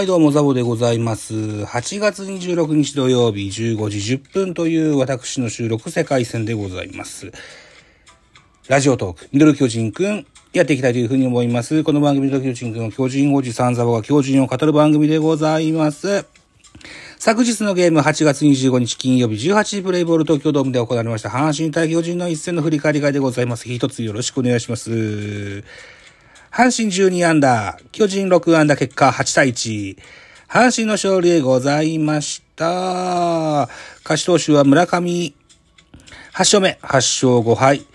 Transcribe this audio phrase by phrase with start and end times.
[0.00, 1.34] はい、どうも、ザボでございます。
[1.34, 7.30] 8月26日土曜日15時10分という私の収録世界戦でございます。
[8.66, 11.84] ラジオトーク、ミドル巨人くん、やっていきたいというふうに思います。
[11.84, 16.24] この番組、ミドル巨人くんの巨人おじさんザボが巨人を語る番組でございます。
[17.18, 23.68] 昨日のゲーム8月25日金曜日18時プレイボール東京ドームで行われました阪神対巨人の一戦の振り返り会でございます。
[23.68, 25.62] 一つよろしくお願いします。
[26.52, 29.96] 阪神12アンダー、巨人6アンダー結果8対1。
[30.48, 33.68] 阪神の勝利でございました。
[34.02, 35.32] 勝ち投手は村上、8
[36.32, 37.86] 勝目、8勝5敗。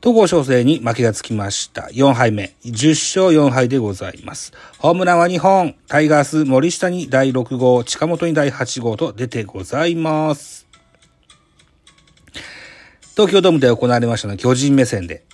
[0.00, 1.88] 東郷翔征に負けがつきました。
[1.92, 4.52] 4敗目、10勝4敗でございます。
[4.78, 10.68] ホームランは2本、タイガース森下に第6号、近本に第8号と出てございます。
[13.16, 15.24] 東京ドームで行われましたのは巨人目線で、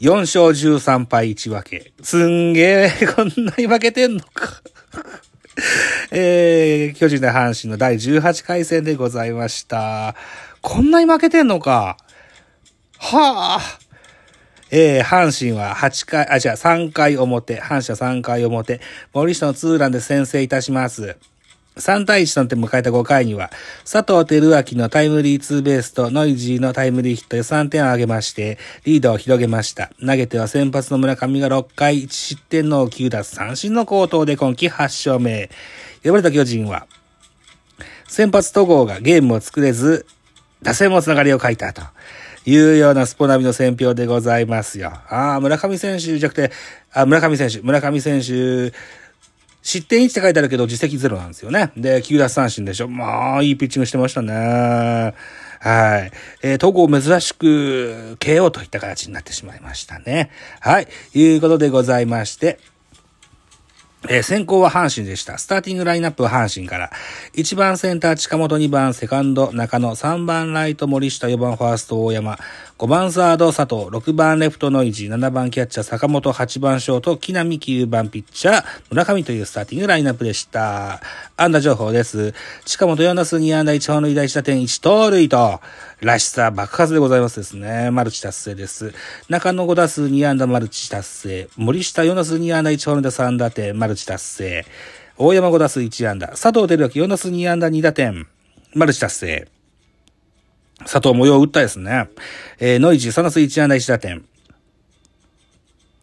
[0.00, 1.92] 4勝13敗1分け。
[2.02, 4.62] すんげえ、 こんなに負けてんのか。
[6.12, 10.14] えー、巨人対阪神の第18回戦でございました。
[10.60, 11.96] こんなに負けてんのか。
[12.98, 13.78] はあ。
[14.70, 18.80] えー、阪神は8回、あ、じゃあ3回表、阪神は3回表、
[19.14, 21.16] 森下のツーランで先制いたします。
[21.76, 23.50] 3対1となって迎えた5回には、
[23.84, 29.90] 佐藤輝明のタイムリーツーベースとノイジーのタイムリーヒットで3点を挙げまして、リードを広げました。
[30.00, 35.50] 投げては先発の村上が6回1失点の9奪三振の好投で今季8勝目。
[36.02, 36.86] 敗れた巨人は、
[38.08, 40.06] 先発戸郷がゲームを作れず、
[40.62, 41.82] 打線もつながりを欠いたと。
[42.48, 44.92] いうようなスポナビの選評でございますよ。
[45.08, 46.52] ああ、村上選手じゃなくて、
[46.92, 48.72] あ、村上選手、村上選手、
[49.66, 51.72] 失点1って書いてあるけど、実績ゼロなんですよね。
[51.76, 52.86] で、9奪三振でしょ。
[52.86, 54.32] まあ、いいピッチングしてましたね。
[54.32, 56.12] はい。
[56.44, 60.30] えー、戸珍しく KO といった形になってしまいましたね。
[60.60, 60.88] はい。
[61.14, 62.60] いうことでございまして、
[64.08, 65.38] えー先行は阪神でした。
[65.38, 66.90] スターティングラインナップは阪神から。
[67.34, 72.38] 1番センター近本、2番セカンド中野、3番ライト森下、4番ファースト大山、
[72.78, 81.00] 5番サード佐藤、6番レフトノイジ、7番キャッチャー坂本、8番ショート木浪、9番ピッチャー村上というスターティングラインナップでした。
[81.36, 82.34] 安打情報です。
[82.64, 85.60] 近本4打数2安打1本塁打1打点1盗塁と、
[86.00, 87.90] らしさ爆発でございますですね。
[87.90, 88.92] マルチ達成です。
[89.30, 91.48] 中野5打数2安打マルチ達成。
[91.56, 94.66] 森下4打数2安打1本打3打点マルチ達成。
[95.16, 96.28] 大山5打数1安打。
[96.28, 98.26] 佐藤輝明4打数2安打2打点
[98.74, 99.48] マルチ達成。
[100.80, 102.10] 佐藤模様打ったですね。
[102.58, 104.22] えー、ノイジー3打数1安打1打点。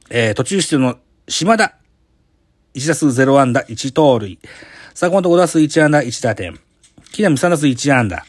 [0.10, 1.76] えー、途中出場の島田。
[2.74, 4.40] 1打数0安打1盗塁。
[4.96, 6.60] 坂本5打数1安打1打点。
[7.12, 8.26] 木浪3打数1安打。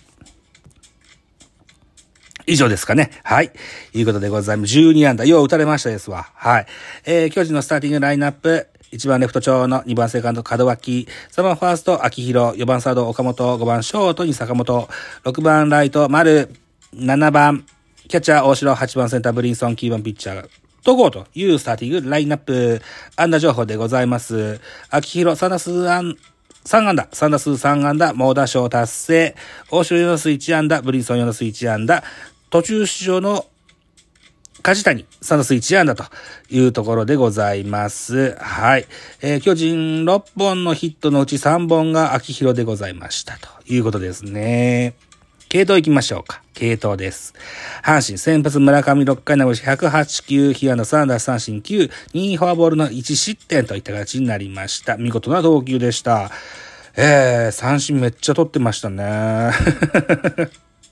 [2.47, 3.11] 以上ですかね。
[3.23, 3.53] はい。
[3.93, 4.75] いうことでございます。
[4.75, 5.25] 12安打。
[5.25, 6.31] よう打たれましたですわ。
[6.35, 6.67] はい。
[7.05, 8.69] えー、巨人のスターティングラインナップ。
[8.93, 14.89] 1番レフト長の2番セカンド門脇、3番ファースト秋広、4番サード岡本、5番ショートに坂本、
[15.25, 16.55] 6番ライト丸、
[16.95, 17.67] 7番
[18.07, 20.49] キャッチャー大城、8番センターブリンソン、9番ピッチャー、
[20.85, 22.83] 戸郷というスターティングラインナップ、
[23.17, 24.61] 安打情報でございます。
[24.91, 26.17] 秋広、3打数安、
[26.65, 29.37] 3安打、3打数3安打、猛打賞達成、
[29.71, 32.05] 大城4打数1安打、ブリンソン4打数1安打、
[32.55, 33.47] 途中出場の
[34.63, 36.05] 梶谷、3打数1安打と
[36.51, 38.37] いうところでございます。
[38.37, 38.87] はい。
[39.23, 44.95] えー巨人6本のヒットのうち3本が秋広でございましたということですね。
[45.49, 46.43] 系統行きましょうか。
[46.53, 47.35] 系統です。
[47.83, 54.97] 阪神先発村上6回投げし108球、被安打3打三振9、2フォアボールの1失点といった形になりました。
[54.97, 56.31] 見事な投球でした。
[56.97, 59.51] えー、三振めっちゃ取ってましたね。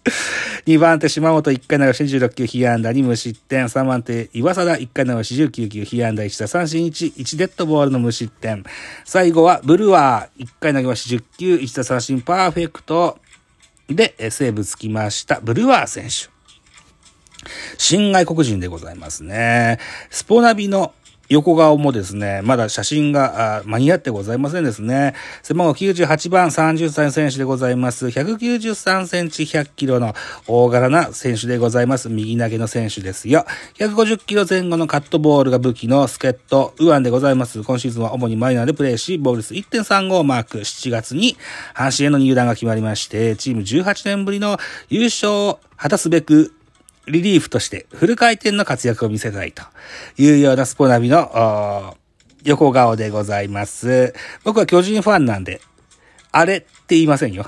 [0.66, 3.66] 2番手島本1回流し16球、被安打2無失点。
[3.66, 8.64] 3番手岩貞1回流し19球、被安打1打三振1、1デッドボールの無失点。
[9.04, 13.18] 最後はブルワー1回投げまし10球、1打三振パーフェクト
[13.88, 15.40] でセーブつきました。
[15.40, 16.30] ブルワー選手。
[17.78, 19.78] 新外国人でございますね。
[20.10, 20.94] スポナビの
[21.28, 25.14] 横顔もですね、まだ写真が間に合ってございませんですね。
[25.42, 28.06] 背番号98番30歳選手でございます。
[28.06, 30.14] 193センチ100キロの
[30.46, 32.08] 大柄な選手でございます。
[32.08, 33.46] 右投げの選手ですよ。
[33.78, 37.62] 150キロ前後のカットボールが武器の助っ人、ウアンでございます。
[37.62, 40.58] 今シーズンは主にマイナーでプレーし、ボールス1.35をマーク。
[40.58, 41.36] 7月に
[41.74, 44.58] 阪神への入団が決まりまして、チーム18年ぶりの
[44.88, 46.54] 優勝を果たすべく
[47.06, 49.62] リリーフとしてフル回転の活躍を見せたいと
[50.16, 51.96] いうようなスポナビの
[52.44, 54.14] 横顔でございます。
[54.44, 55.60] 僕は巨人ファンなんで、
[56.30, 57.46] あれって言いませんよ。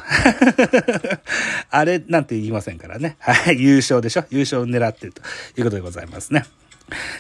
[1.71, 3.17] あれなんて言いませんからね。
[3.19, 4.25] はい、優勝でしょ？
[4.31, 5.23] 優勝を狙ってると
[5.56, 6.45] いうことでございますね。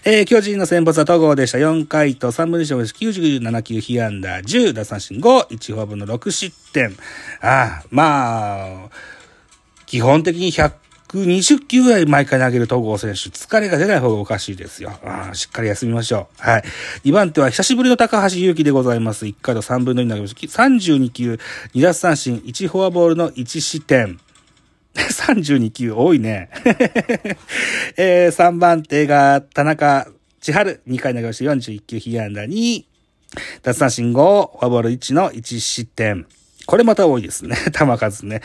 [0.04, 1.58] えー、巨人の先発は戸郷でした。
[1.58, 6.94] 4回と3分の1を97球、被安打10、奪三振5、1フォアボの6失点。
[7.40, 8.90] ああ、まあ、
[9.86, 10.72] 基本的に100
[11.14, 14.92] 120球ぐらい毎回投げる東郷選手、疲れが出ない方がおかしいですよ。
[15.04, 16.42] あしっかり休みましょう。
[16.42, 16.64] はい。
[17.04, 19.26] 2番手は久しぶりの高橋祐希でございます。
[19.26, 20.62] 1回と3分の2投げました。
[20.62, 21.38] 32球、
[21.74, 24.18] 2奪三振、1フォアボールの1失点。
[24.94, 26.50] 32球多いね。
[27.96, 30.08] えー、3番手が田中
[30.40, 31.50] 千春、2回投げました。
[31.50, 32.84] 41球、被安打2、
[33.62, 36.26] 奪三振5、フォアボール1の1失点。
[36.66, 37.56] これまた多いですね。
[37.72, 38.40] 球数ね。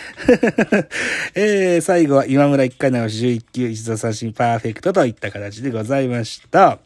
[1.36, 6.80] えー、最後は今村1回直し11球、一度三振パーフェクトといった形でございました。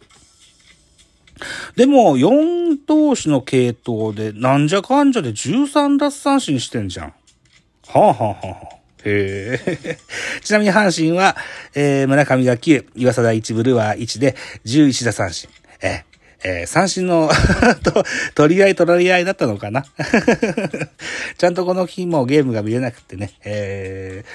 [1.75, 7.13] でも、4投手の系統で、なんじゃかんじゃで13奪三振してんじゃん。
[7.87, 9.97] はあ、はあはあはあ、へえ。
[10.41, 11.35] ちなみに阪神は、
[11.73, 14.35] えー、村上が9、岩貞1ブルワー1で
[14.65, 15.49] 11奪三振。
[15.81, 16.03] え
[16.43, 17.29] えー、三振の
[17.83, 18.03] と、
[18.35, 19.85] 取り合い取られ合いだったのかな？
[21.37, 24.25] ちゃんとこの日もゲームが見れなくてね、え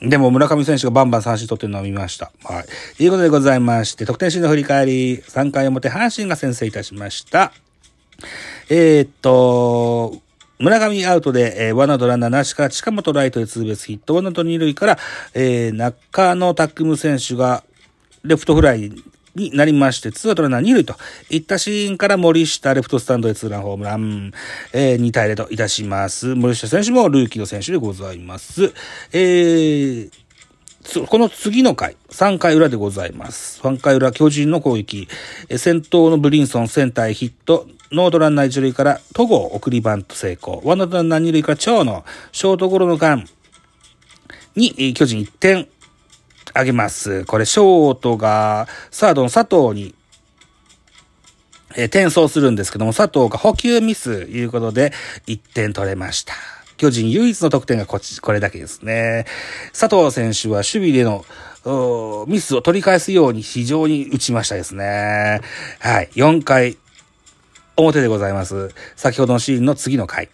[0.00, 2.32] ー、でも村上選手がバンバン三振取ってるのを見ました。
[2.44, 2.64] はい。
[2.96, 7.52] ということでございまして、得点シーンの振り返り、3回表、阪神が先制いたしました。
[8.70, 10.20] えー、っと、
[10.58, 14.98] 村上アウトで、えー、ワンアウトランナーなしから近本ライトでツーベースヒット、ワンアウト二塁から、
[15.34, 17.62] えー、中野拓夢選手が
[18.24, 18.90] レフトフライ
[19.38, 20.96] になりまして、ツーアウトランナー2塁と
[21.30, 24.32] いったシーンから森下レフトスタンドへツーランホームラン、
[24.72, 26.34] えー、2対0といたします。
[26.34, 28.72] 森下選手もルーキーの選手でございます。
[29.12, 30.10] えー、
[31.06, 33.60] この次の回、3回裏でございます。
[33.62, 35.08] 3回裏、巨人の攻撃。
[35.56, 37.66] 先頭のブリンソン、センターへヒット。
[37.90, 40.62] ノードランナー1塁から、戸郷、送りバント成功。
[40.64, 43.24] ワンノートランナー2塁から、長野、ショートゴロの間
[44.56, 45.68] に、巨人1点
[46.58, 47.24] あげます。
[47.24, 49.94] これ、ショートが、サードの佐藤に、
[51.76, 54.92] えー、転送するんですけども、佐藤が補給ミスいうことで、
[55.28, 56.34] 1点取れました。
[56.76, 59.24] 巨人唯一の得点がこっち、これだけですね。
[59.72, 61.24] 佐藤選手は守備での、
[62.26, 65.40] ミスを取り返すように非常に打ちましたですね。
[65.78, 66.08] はい。
[66.14, 66.76] 4回
[67.76, 68.74] 表でございます。
[68.96, 70.28] 先ほどのシーンの次の回。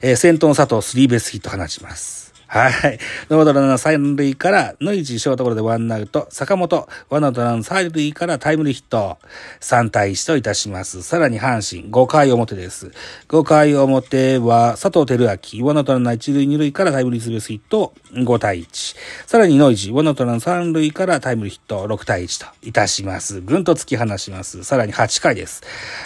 [0.00, 2.34] えー、先頭の佐藤スリーベースヒット放ちます。
[2.50, 2.98] はい。
[3.28, 9.18] ノードランナー三塁から、ノイジーショートゴロでワンアウト、坂本、ワンアウトラン三塁からタイムリーヒット、
[9.60, 11.02] 3対1といたします。
[11.02, 12.90] さらに阪神、5回表です。
[13.28, 18.96] 5回表は、佐藤輝明、ワンアウトランナー一塁二塁からタイムリーツベースヒット、5対1。
[19.26, 23.42] さらにノイジー、ワンアウトランナー三塁からタイムリーヒット、6対1といたします。
[23.42, 24.64] ぐんと突き放します。
[24.64, 25.62] さらに8回です。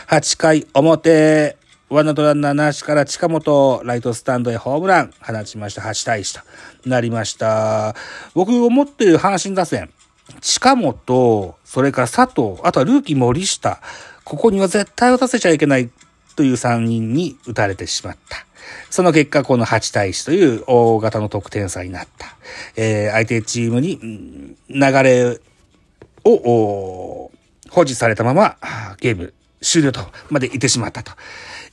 [0.09, 1.57] 8回表、
[1.93, 5.83] ワンアウトランナーなしから近本、ライトスタンドへホームラン放ちました。
[5.83, 6.41] 8対1
[6.83, 7.95] となりました。
[8.33, 9.91] 僕思っている阪神打線、
[10.41, 13.83] 近本、それから佐藤、あとはルーキー森下、
[14.25, 15.91] ここには絶対打たせちゃいけない
[16.35, 18.39] という3人に打たれてしまった。
[18.89, 22.39] その結果、この8対1という大型の得点差になった。
[22.75, 25.39] えー、相手チームに流れ
[26.25, 27.31] を
[27.69, 28.57] 保持されたまま
[28.99, 31.13] ゲーム終了とまで言ってしまったと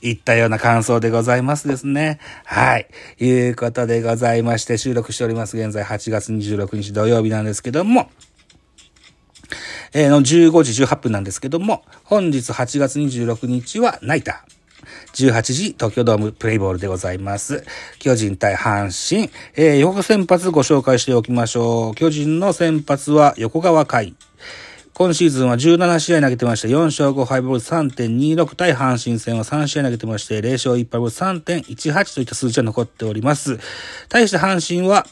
[0.00, 2.20] いったような感想でございますですね。
[2.44, 2.88] はい。
[3.18, 5.58] いうことでございまして収録しております。
[5.58, 8.10] 現在8月26日土曜日なんですけども、
[9.92, 14.60] えー、の15時18分なんですけども、本日8月26日はナイター。
[15.12, 17.64] 18時東京ドームプレイボールでございます。
[17.98, 19.30] 巨人対阪神。
[19.56, 21.94] えー、横先発ご紹介しておきましょう。
[21.94, 24.14] 巨人の先発は横川海。
[24.94, 33.58] 今シーズンは17試合投げてまして、4勝5敗ボール3.26対阪神戦は3試合投げてまして、0勝1敗ボール3.18といった数字が残っております。
[34.08, 35.06] 対して阪神は、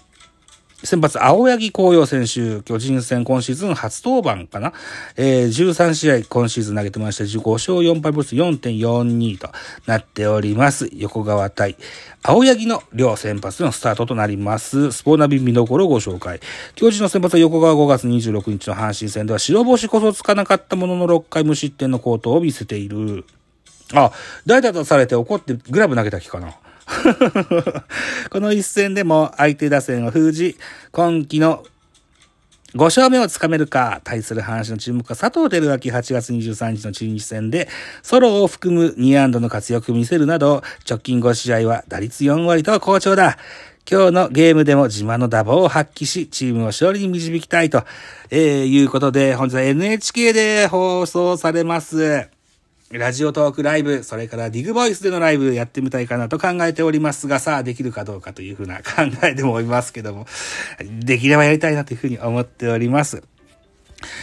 [0.85, 4.73] 先発、青柳紅葉選手、巨人戦今シーズン初登板かな
[5.17, 9.51] えー、13試合今シーズン投げてまして、5勝4敗ボス4.42と
[9.87, 10.89] なっております。
[10.93, 11.77] 横川対
[12.23, 14.93] 青柳の両先発のスタートとなります。
[14.93, 16.39] スポーナビ見どころをご紹介。
[16.77, 23.25] 巨人の先発は横川5月26日の阪神戦では白星こそつかなかったものの6回無失点の好投を見せている。
[23.95, 24.13] あ、
[24.47, 26.57] 代打とされて怒ってグラブ投げた気かな。
[28.31, 30.57] この一戦でも相手打線を封じ、
[30.91, 31.65] 今季の
[32.75, 37.69] 5勝目をつかめるか、対する話の注目は佐藤輝明8月23日の中日戦で、
[38.03, 43.39] ソロを含む2安打の活躍を見せるなど、直近5試合は打率4割と好調だ。
[43.91, 47.85] 今日のゲームでも自慢の打棒を発揮し、チームを勝利に導きたいと、
[48.29, 52.38] えー、いうことで、本日は NHK で放送されます。
[52.91, 60.27] ラジオトークライブ、それからディグボイスでのライブやってみたいかなと考えておりますが、さあできるかどうかというふうな考えでもおりますけども、
[61.05, 63.23] できればやりたいなというふうに思っております。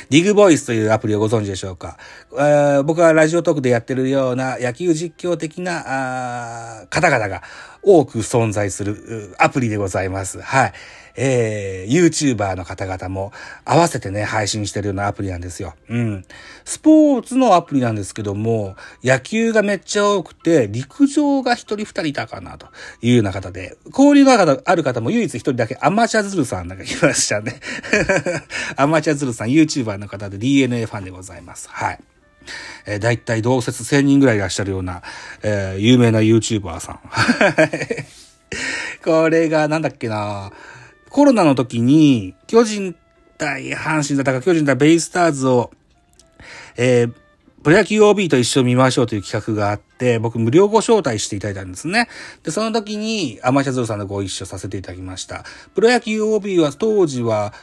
[0.10, 1.98] ディグボイスというアプリをご存知でしょうか、
[2.32, 7.44] えー、僕はラジオトークでやってるような野球実況的な方々が
[7.84, 10.42] 多く存在するアプリでございます。
[10.42, 10.74] はい。
[11.18, 13.32] えー、YouTuber の方々も
[13.64, 15.74] 合わせてね、配信してるようなアプリなんですよ。
[15.90, 16.26] うん。
[16.64, 22.68] スポーツのアプリなんですけども、野球がめっちゃ多くて、陸上が一人二人いたかな、と
[23.02, 27.60] いうような方で、交流がある方も唯一一人だけアマチュアズルさんなんかいましたね。
[28.76, 31.70] アマチュアズルさん、YouTuber の方で DNA ファンでございます。
[31.70, 32.00] はい。
[32.86, 35.02] えー、だいたい同説1000人ぐらいいらっしゃるような、
[35.42, 37.00] えー、有名な YouTuber さん。
[39.04, 40.52] これがなんだっけな
[41.16, 42.94] コロナの時に、巨人
[43.38, 45.72] 対阪神だったか、巨人対ベイスターズを、
[46.76, 47.14] えー、
[47.64, 52.10] プロ野球 OB と一緒に見ましょうという企画があって、僕無料ご招待していただいたんですね。
[52.44, 55.46] で、その時にアマシャズルさんとご一緒させていただきました。
[55.74, 57.54] プロ野球 OB は当時は、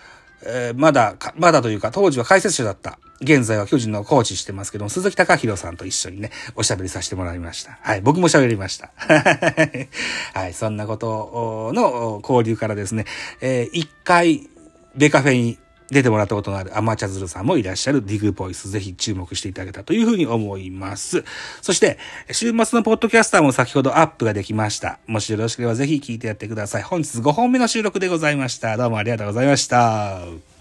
[0.45, 2.99] えー、まだ、まだというか、当時は解説者だった。
[3.21, 7.79] 現在は巨人のコーチしてますけども、鈴木隆弘さんと一緒にね、おしゃべりさせてもらいました。
[7.81, 8.91] はい、僕も喋りました。
[10.35, 13.05] はい、そんなことの交流からですね、
[13.41, 14.49] えー、一回、
[14.97, 15.59] ベカフェに
[15.93, 21.23] 出てもらったことのあるアマチャズルさんもいらっしゃるディグボイス、ぜひ注目していただけたというふうに思います。
[21.61, 21.99] そして、
[22.31, 24.99] 週末のポッドキャスターも先ほどアップができました。
[25.07, 26.83] もしよろしければぜひ聞いてやってください。
[26.83, 28.75] 本日5本目の収録でございました。
[28.79, 30.52] どうもありがとうございました。